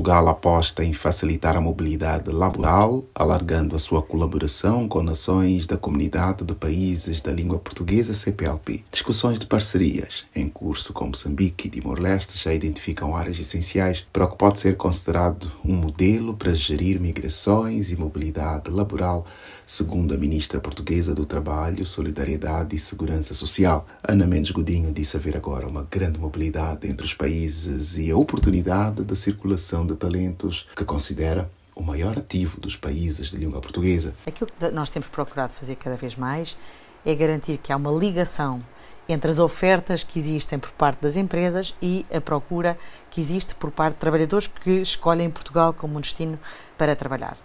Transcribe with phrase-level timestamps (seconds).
[0.00, 6.42] Portugal aposta em facilitar a mobilidade laboral, alargando a sua colaboração com nações da Comunidade
[6.42, 8.82] de Países da Língua Portuguesa CPLP.
[8.90, 14.30] Discussões de parcerias em curso com Moçambique e Timor-Leste já identificam áreas essenciais para o
[14.30, 19.26] que pode ser considerado um modelo para gerir migrações e mobilidade laboral,
[19.66, 23.86] segundo a ministra portuguesa do Trabalho, Solidariedade e Segurança Social.
[24.02, 29.04] Ana Mendes Godinho disse haver agora uma grande mobilidade entre os países e a oportunidade
[29.04, 34.14] de circulação de talentos que considera o maior ativo dos países de língua portuguesa.
[34.26, 36.56] Aquilo que nós temos procurado fazer cada vez mais
[37.04, 38.62] é garantir que há uma ligação
[39.08, 42.78] entre as ofertas que existem por parte das empresas e a procura
[43.10, 46.38] que existe por parte de trabalhadores que escolhem Portugal como um destino
[46.78, 47.36] para trabalhar.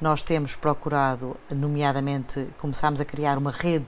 [0.00, 3.86] Nós temos procurado, nomeadamente, começámos a criar uma rede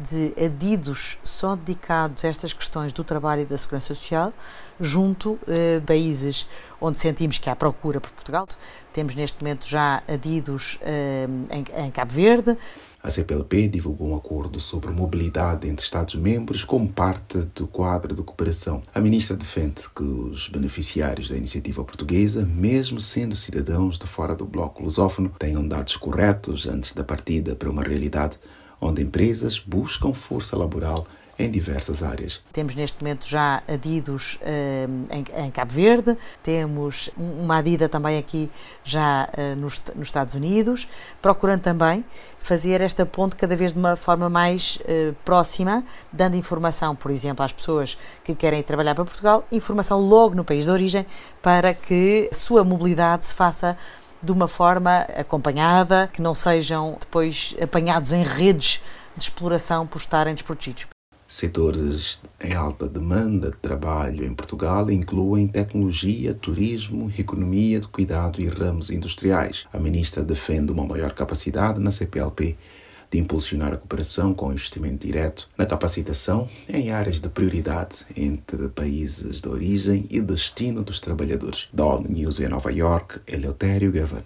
[0.00, 4.32] de adidos só dedicados a estas questões do trabalho e da segurança social,
[4.80, 6.46] junto eh, países
[6.80, 8.48] onde sentimos que há procura por Portugal.
[8.92, 12.56] Temos neste momento já adidos eh, em, em Cabo Verde.
[13.02, 18.82] A CPLP divulgou um acordo sobre mobilidade entre Estados-membros como parte do quadro de cooperação.
[18.94, 24.44] A ministra defende que os beneficiários da iniciativa portuguesa, mesmo sendo cidadãos de fora do
[24.44, 28.38] bloco lusófono, tenham dados corretos antes da partida para uma realidade
[28.80, 31.06] onde empresas buscam força laboral
[31.40, 32.42] em diversas áreas.
[32.52, 38.50] Temos neste momento já adidos uh, em, em, Cabo Verde, temos uma adida também aqui
[38.84, 40.86] já uh, nos, nos, Estados Unidos,
[41.22, 42.04] procurando também
[42.38, 47.42] fazer esta ponte cada vez de uma forma mais uh, próxima, dando informação, por exemplo,
[47.42, 51.06] às pessoas que querem trabalhar para Portugal, informação logo no país de origem,
[51.40, 53.78] para que a sua mobilidade se faça
[54.22, 58.80] de uma forma acompanhada, que não sejam depois apanhados em redes
[59.16, 60.86] de exploração por estarem desprotegidos.
[61.26, 68.48] Setores em alta demanda de trabalho em Portugal incluem tecnologia, turismo, economia de cuidado e
[68.48, 69.64] ramos industriais.
[69.72, 72.58] A ministra defende uma maior capacidade na CPLP
[73.10, 79.40] de impulsionar a cooperação com investimento direto na capacitação em áreas de prioridade entre países
[79.40, 81.68] de origem e destino dos trabalhadores.
[81.72, 84.22] Da News em Nova York, Eleutério Gavan.